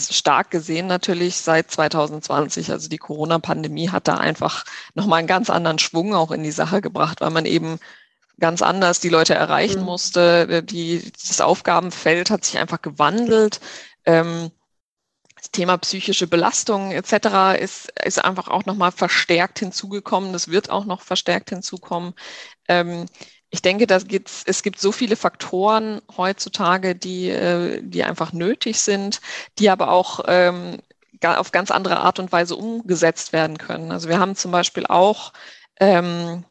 stark 0.10 0.50
gesehen 0.50 0.88
natürlich 0.88 1.38
seit 1.38 1.70
2020. 1.70 2.72
Also 2.72 2.90
die 2.90 2.98
Corona-Pandemie 2.98 3.90
hat 3.90 4.08
da 4.08 4.16
einfach 4.18 4.66
nochmal 4.94 5.20
einen 5.20 5.28
ganz 5.28 5.50
anderen 5.50 5.80
Schwung 5.80 6.14
auch 6.14 6.32
in 6.32 6.44
die 6.44 6.52
Sache 6.52 6.82
gebracht, 6.82 7.22
weil 7.22 7.32
man 7.32 7.46
eben 7.46 7.80
ganz 8.40 8.62
anders 8.62 9.00
die 9.00 9.10
Leute 9.10 9.34
erreichen 9.34 9.80
mhm. 9.80 9.86
musste. 9.86 10.48
Äh, 10.50 10.64
die, 10.64 11.12
das 11.12 11.42
Aufgabenfeld 11.42 12.30
hat 12.30 12.46
sich 12.46 12.58
einfach 12.58 12.82
gewandelt. 12.82 13.60
Ähm, 14.06 14.52
das 15.36 15.52
Thema 15.52 15.78
psychische 15.78 16.28
Belastung 16.28 16.92
etc. 16.92 17.60
ist, 17.60 17.92
ist 18.04 18.24
einfach 18.24 18.48
auch 18.48 18.66
nochmal 18.66 18.92
verstärkt 18.92 19.60
hinzugekommen. 19.60 20.32
Das 20.32 20.48
wird 20.48 20.70
auch 20.70 20.86
noch 20.86 21.02
verstärkt 21.02 21.50
hinzukommen. 21.50 22.14
Ähm, 22.68 23.08
ich 23.50 23.62
denke, 23.62 23.86
da 23.86 24.00
gibt's, 24.00 24.44
es 24.48 24.64
gibt 24.64 24.80
so 24.80 24.92
viele 24.92 25.16
Faktoren 25.16 26.02
heutzutage, 26.18 26.96
die, 26.96 27.30
äh, 27.30 27.82
die 27.84 28.04
einfach 28.04 28.34
nötig 28.34 28.80
sind, 28.80 29.22
die 29.60 29.70
aber 29.70 29.92
auch 29.92 30.22
ähm, 30.28 30.80
auf 31.22 31.52
ganz 31.52 31.72
andere 31.72 32.00
Art 32.00 32.20
und 32.20 32.32
Weise 32.32 32.56
umgesetzt 32.56 33.32
werden 33.32 33.58
können. 33.58 33.92
Also 33.92 34.10
wir 34.10 34.20
haben 34.20 34.36
zum 34.36 34.52
Beispiel 34.52 34.86
auch 34.88 35.34
ähm, 35.80 36.46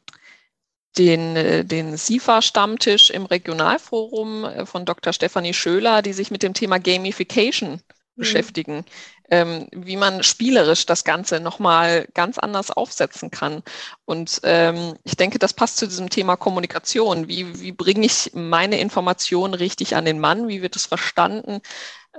den, 0.98 1.36
äh, 1.36 1.64
den 1.64 1.96
SIFA-Stammtisch 1.96 3.10
im 3.10 3.26
Regionalforum 3.26 4.44
äh, 4.44 4.66
von 4.66 4.84
Dr. 4.84 5.12
Stefanie 5.12 5.54
Schöler, 5.54 6.02
die 6.02 6.12
sich 6.12 6.30
mit 6.30 6.42
dem 6.42 6.54
Thema 6.54 6.78
Gamification 6.78 7.72
mhm. 7.72 7.80
beschäftigen, 8.16 8.84
ähm, 9.30 9.68
wie 9.72 9.96
man 9.96 10.22
spielerisch 10.22 10.84
das 10.84 11.04
Ganze 11.04 11.40
nochmal 11.40 12.06
ganz 12.12 12.38
anders 12.38 12.70
aufsetzen 12.70 13.30
kann. 13.30 13.62
Und 14.04 14.40
ähm, 14.44 14.98
ich 15.04 15.16
denke, 15.16 15.38
das 15.38 15.54
passt 15.54 15.78
zu 15.78 15.86
diesem 15.86 16.10
Thema 16.10 16.36
Kommunikation. 16.36 17.28
Wie, 17.28 17.60
wie 17.60 17.72
bringe 17.72 18.04
ich 18.04 18.30
meine 18.34 18.78
Informationen 18.78 19.54
richtig 19.54 19.96
an 19.96 20.04
den 20.04 20.20
Mann? 20.20 20.48
Wie 20.48 20.60
wird 20.60 20.76
es 20.76 20.84
verstanden? 20.84 21.62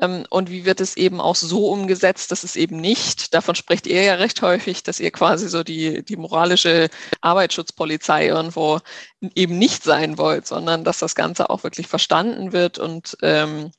Ähm, 0.01 0.25
und 0.29 0.49
wie 0.49 0.65
wird 0.65 0.81
es 0.81 0.97
eben 0.97 1.21
auch 1.21 1.35
so 1.35 1.67
umgesetzt, 1.67 2.31
dass 2.31 2.43
es 2.43 2.55
eben 2.55 2.77
nicht, 2.77 3.33
davon 3.33 3.55
spricht 3.55 3.87
ihr 3.87 4.03
ja 4.03 4.15
recht 4.15 4.41
häufig, 4.41 4.83
dass 4.83 4.99
ihr 4.99 5.11
quasi 5.11 5.47
so 5.49 5.63
die, 5.63 6.03
die 6.03 6.15
moralische 6.15 6.89
Arbeitsschutzpolizei 7.21 8.27
irgendwo 8.27 8.79
eben 9.35 9.57
nicht 9.57 9.83
sein 9.83 10.17
wollt, 10.17 10.47
sondern 10.47 10.83
dass 10.83 10.99
das 10.99 11.15
Ganze 11.15 11.49
auch 11.49 11.63
wirklich 11.63 11.87
verstanden 11.87 12.53
wird 12.53 12.79
und 12.79 13.17
ähm, 13.21 13.71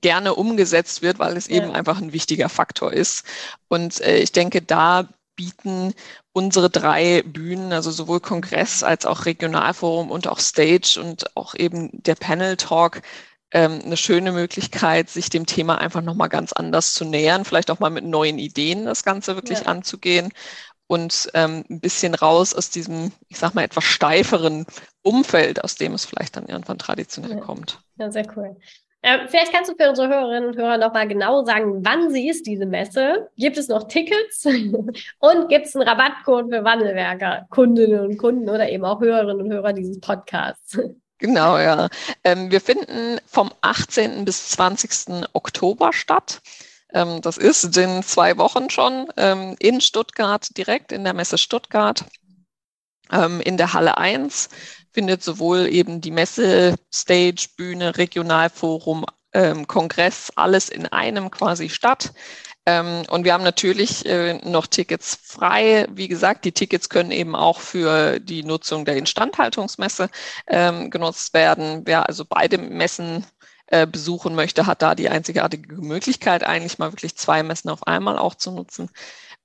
gerne 0.00 0.34
umgesetzt 0.34 1.02
wird, 1.02 1.18
weil 1.18 1.36
es 1.36 1.48
ja. 1.48 1.56
eben 1.56 1.72
einfach 1.72 2.00
ein 2.00 2.12
wichtiger 2.12 2.48
Faktor 2.48 2.92
ist. 2.92 3.24
Und 3.68 4.00
äh, 4.00 4.18
ich 4.18 4.32
denke, 4.32 4.62
da 4.62 5.08
bieten 5.36 5.94
unsere 6.32 6.70
drei 6.70 7.22
Bühnen, 7.22 7.72
also 7.72 7.90
sowohl 7.90 8.20
Kongress 8.20 8.82
als 8.82 9.06
auch 9.06 9.26
Regionalforum 9.26 10.10
und 10.10 10.28
auch 10.28 10.38
Stage 10.38 10.98
und 11.02 11.36
auch 11.36 11.54
eben 11.54 11.90
der 11.92 12.14
Panel 12.14 12.56
Talk 12.56 13.02
ähm, 13.52 13.80
eine 13.84 13.96
schöne 13.96 14.32
Möglichkeit, 14.32 15.10
sich 15.10 15.30
dem 15.30 15.46
Thema 15.46 15.78
einfach 15.78 16.02
nochmal 16.02 16.28
ganz 16.28 16.52
anders 16.52 16.94
zu 16.94 17.04
nähern, 17.04 17.44
vielleicht 17.44 17.70
auch 17.70 17.80
mal 17.80 17.90
mit 17.90 18.04
neuen 18.04 18.38
Ideen 18.38 18.84
das 18.84 19.04
Ganze 19.04 19.34
wirklich 19.34 19.60
ja. 19.60 19.66
anzugehen 19.66 20.32
und 20.86 21.30
ähm, 21.34 21.64
ein 21.70 21.80
bisschen 21.80 22.14
raus 22.14 22.54
aus 22.54 22.70
diesem, 22.70 23.12
ich 23.28 23.38
sag 23.38 23.54
mal, 23.54 23.64
etwas 23.64 23.84
steiferen 23.84 24.66
Umfeld, 25.02 25.64
aus 25.64 25.76
dem 25.76 25.94
es 25.94 26.04
vielleicht 26.04 26.36
dann 26.36 26.46
irgendwann 26.46 26.78
traditionell 26.78 27.36
ja. 27.36 27.40
kommt. 27.40 27.80
Ja, 27.96 28.10
sehr 28.10 28.26
cool. 28.36 28.56
Äh, 29.02 29.26
vielleicht 29.26 29.52
kannst 29.52 29.70
du 29.70 29.74
für 29.74 29.88
unsere 29.88 30.08
Hörerinnen 30.08 30.50
und 30.50 30.56
Hörer 30.56 30.78
nochmal 30.78 31.08
genau 31.08 31.44
sagen, 31.44 31.84
wann 31.84 32.10
sie 32.10 32.28
ist, 32.28 32.46
diese 32.46 32.66
Messe. 32.66 33.28
Gibt 33.36 33.58
es 33.58 33.68
noch 33.68 33.88
Tickets? 33.88 34.44
und 35.18 35.48
gibt 35.48 35.66
es 35.66 35.74
einen 35.74 35.88
Rabattcode 35.88 36.50
für 36.50 36.62
Wandelwerker, 36.62 37.46
Kundinnen 37.50 38.00
und 38.00 38.16
Kunden 38.16 38.48
oder 38.48 38.68
eben 38.68 38.84
auch 38.84 39.00
Hörerinnen 39.00 39.42
und 39.42 39.52
Hörer 39.52 39.72
dieses 39.72 39.98
Podcasts? 39.98 40.78
Genau, 41.22 41.56
ja. 41.56 41.88
Ähm, 42.24 42.50
wir 42.50 42.60
finden 42.60 43.20
vom 43.26 43.52
18. 43.60 44.24
bis 44.24 44.48
20. 44.48 45.24
Oktober 45.34 45.92
statt. 45.92 46.42
Ähm, 46.92 47.20
das 47.20 47.38
ist 47.38 47.76
in 47.76 48.02
zwei 48.02 48.38
Wochen 48.38 48.70
schon 48.70 49.06
ähm, 49.16 49.54
in 49.60 49.80
Stuttgart, 49.80 50.48
direkt 50.56 50.90
in 50.90 51.04
der 51.04 51.14
Messe 51.14 51.38
Stuttgart, 51.38 52.04
ähm, 53.12 53.40
in 53.40 53.56
der 53.56 53.72
Halle 53.72 53.98
1. 53.98 54.48
findet 54.90 55.22
sowohl 55.22 55.68
eben 55.68 56.00
die 56.00 56.10
Messe, 56.10 56.74
Stage, 56.92 57.50
Bühne, 57.56 57.96
Regionalforum, 57.98 59.06
ähm, 59.32 59.68
Kongress, 59.68 60.32
alles 60.34 60.70
in 60.70 60.86
einem 60.86 61.30
quasi 61.30 61.68
statt. 61.68 62.12
Ähm, 62.64 63.04
und 63.10 63.24
wir 63.24 63.32
haben 63.32 63.44
natürlich 63.44 64.06
äh, 64.06 64.34
noch 64.48 64.66
Tickets 64.66 65.18
frei. 65.22 65.86
Wie 65.90 66.08
gesagt, 66.08 66.44
die 66.44 66.52
Tickets 66.52 66.88
können 66.88 67.10
eben 67.10 67.34
auch 67.34 67.60
für 67.60 68.20
die 68.20 68.44
Nutzung 68.44 68.84
der 68.84 68.96
Instandhaltungsmesse 68.96 70.08
ähm, 70.46 70.90
genutzt 70.90 71.34
werden. 71.34 71.82
Wer 71.84 72.08
also 72.08 72.24
beide 72.24 72.58
Messen 72.58 73.26
äh, 73.66 73.86
besuchen 73.86 74.34
möchte, 74.34 74.66
hat 74.66 74.82
da 74.82 74.94
die 74.94 75.08
einzigartige 75.08 75.74
Möglichkeit, 75.74 76.44
eigentlich 76.44 76.78
mal 76.78 76.92
wirklich 76.92 77.16
zwei 77.16 77.42
Messen 77.42 77.70
auf 77.70 77.86
einmal 77.86 78.18
auch 78.18 78.34
zu 78.36 78.52
nutzen. 78.52 78.90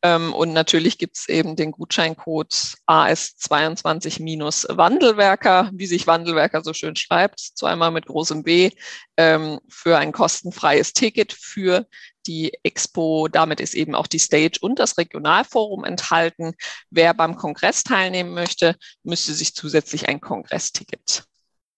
Ähm, 0.03 0.31
und 0.33 0.53
natürlich 0.53 1.00
gibt 1.00 1.17
es 1.17 1.27
eben 1.27 1.55
den 1.55 1.71
Gutscheincode 1.71 2.53
AS22-Wandelwerker, 2.88 5.71
wie 5.74 5.88
sich 5.88 6.05
Wandelwerker 6.05 6.63
so 6.63 6.74
schön 6.74 6.95
schreibt, 6.95 7.39
zweimal 7.39 7.89
mit 7.91 8.05
großem 8.05 8.43
B, 8.43 8.69
ähm, 9.17 9.59
für 9.69 9.97
ein 9.97 10.12
kostenfreies 10.12 10.93
Ticket 10.93 11.33
für 11.33 11.88
die 12.27 12.53
Expo. 12.63 13.27
Damit 13.27 13.60
ist 13.60 13.74
eben 13.74 13.96
auch 13.96 14.07
die 14.07 14.19
Stage 14.19 14.60
und 14.62 14.79
das 14.79 14.98
Regionalforum 14.98 15.84
enthalten. 15.84 16.53
Wer 16.89 17.13
beim 17.13 17.36
Kongress 17.36 17.84
teilnehmen 17.84 18.34
möchte, 18.34 18.75
müsste 19.03 19.34
sich 19.34 19.55
zusätzlich 19.55 20.07
ein 20.07 20.22
Kongressticket 20.22 21.24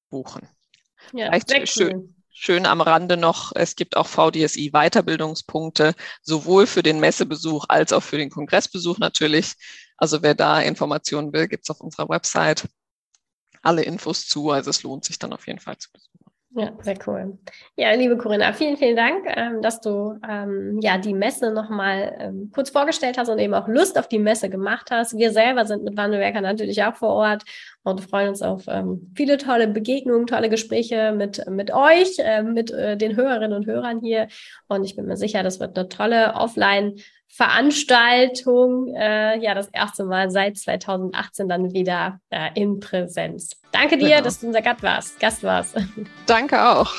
buchen. 0.10 0.48
Ja, 1.14 1.32
Vielleicht 1.32 1.70
schön. 1.70 2.16
Schön 2.42 2.66
am 2.66 2.80
Rande 2.80 3.18
noch, 3.18 3.52
es 3.54 3.76
gibt 3.76 3.98
auch 3.98 4.08
VDSI 4.08 4.72
Weiterbildungspunkte, 4.72 5.94
sowohl 6.22 6.68
für 6.68 6.82
den 6.82 7.02
Messebesuch 7.02 7.66
als 7.68 7.92
auch 7.92 8.02
für 8.02 8.18
den 8.18 8.30
Kongressbesuch 8.30 8.98
natürlich. 8.98 9.56
Also 9.98 10.22
wer 10.22 10.36
da 10.36 10.62
Informationen 10.62 11.34
will, 11.34 11.50
gibt 11.50 11.66
es 11.66 11.70
auf 11.70 11.82
unserer 11.82 12.08
Website 12.08 12.66
alle 13.62 13.84
Infos 13.84 14.26
zu. 14.26 14.52
Also 14.52 14.70
es 14.70 14.84
lohnt 14.84 15.04
sich 15.04 15.20
dann 15.20 15.34
auf 15.34 15.48
jeden 15.48 15.60
Fall 15.60 15.78
zu 15.78 15.92
besuchen. 15.92 16.29
Ja, 16.52 16.72
sehr 16.82 16.98
cool. 17.06 17.38
Ja, 17.76 17.94
liebe 17.94 18.18
Corinna, 18.18 18.54
vielen, 18.54 18.76
vielen 18.76 18.96
Dank, 18.96 19.24
ähm, 19.28 19.62
dass 19.62 19.82
du 19.82 20.18
ähm, 20.28 20.80
ja 20.82 20.98
die 20.98 21.14
Messe 21.14 21.52
nochmal 21.52 22.18
ähm, 22.20 22.50
kurz 22.52 22.72
vorgestellt 22.72 23.20
hast 23.20 23.30
und 23.30 23.38
eben 23.38 23.54
auch 23.54 23.68
Lust 23.68 24.00
auf 24.00 24.08
die 24.08 24.18
Messe 24.18 24.50
gemacht 24.50 24.90
hast. 24.90 25.16
Wir 25.16 25.32
selber 25.32 25.66
sind 25.66 25.84
mit 25.84 25.96
Wandelwerker 25.96 26.42
natürlich 26.42 26.84
auch 26.84 26.96
vor 26.96 27.10
Ort 27.10 27.44
und 27.84 28.02
freuen 28.02 28.30
uns 28.30 28.42
auf 28.42 28.64
ähm, 28.68 29.12
viele 29.16 29.38
tolle 29.38 29.68
Begegnungen, 29.68 30.26
tolle 30.26 30.50
Gespräche 30.50 31.12
mit, 31.12 31.46
mit 31.48 31.72
euch, 31.72 32.18
äh, 32.18 32.42
mit 32.42 32.72
äh, 32.72 32.98
den 32.98 33.16
Hörerinnen 33.16 33.54
und 33.56 33.68
Hörern 33.68 34.00
hier. 34.02 34.28
Und 34.68 34.84
ich 34.84 34.96
bin 34.96 35.06
mir 35.06 35.18
sicher, 35.18 35.44
das 35.44 35.60
wird 35.60 35.78
eine 35.78 35.88
tolle 35.88 36.34
Offline- 36.34 36.96
Veranstaltung, 37.32 38.88
äh, 38.96 39.38
ja, 39.40 39.54
das 39.54 39.70
erste 39.70 40.04
Mal 40.04 40.32
seit 40.32 40.58
2018 40.58 41.48
dann 41.48 41.72
wieder 41.74 42.20
äh, 42.32 42.50
in 42.56 42.80
Präsenz. 42.80 43.52
Danke 43.72 43.98
dir, 43.98 44.10
genau. 44.10 44.22
dass 44.24 44.40
du 44.40 44.48
unser 44.48 44.62
Gast 44.62 44.82
warst. 44.84 45.20
Gast 45.20 45.44
warst. 45.44 45.78
Danke 46.26 46.62
auch. 46.62 46.92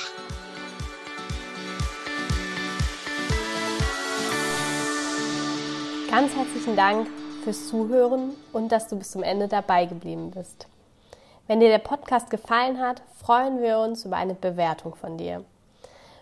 Ganz 6.09 6.35
herzlichen 6.35 6.77
Dank 6.77 7.09
fürs 7.43 7.69
Zuhören 7.69 8.31
und 8.53 8.71
dass 8.71 8.89
du 8.89 8.97
bis 8.97 9.11
zum 9.11 9.23
Ende 9.23 9.49
dabei 9.49 9.87
geblieben 9.87 10.31
bist. 10.31 10.69
Wenn 11.49 11.59
dir 11.61 11.69
der 11.69 11.79
Podcast 11.79 12.31
gefallen 12.31 12.79
hat, 12.79 13.03
freuen 13.21 13.61
wir 13.61 13.79
uns 13.81 14.05
über 14.05 14.17
eine 14.17 14.35
Bewertung 14.35 14.95
von 14.95 15.19
dir. 15.19 15.45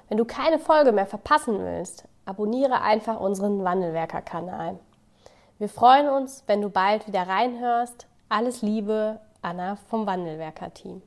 Wenn 0.09 0.17
du 0.17 0.25
keine 0.25 0.59
Folge 0.59 0.93
mehr 0.93 1.07
verpassen 1.07 1.59
willst, 1.59 2.05
abonniere 2.28 2.82
einfach 2.82 3.18
unseren 3.18 3.64
Wandelwerker-Kanal. 3.64 4.78
Wir 5.58 5.68
freuen 5.70 6.08
uns, 6.11 6.44
wenn 6.47 6.61
du 6.61 6.68
bald 6.68 7.06
wieder 7.08 7.26
reinhörst. 7.26 8.06
Alles 8.28 8.61
Liebe, 8.61 9.18
Anna 9.40 9.76
vom 9.88 10.06
Wandelwerker-Team. 10.06 11.00